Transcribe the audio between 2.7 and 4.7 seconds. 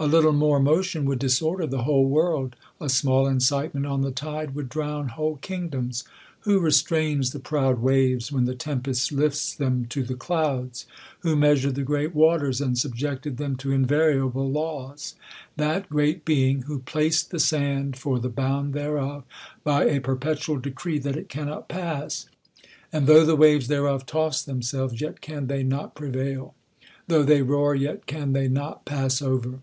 A small in citement on the tide would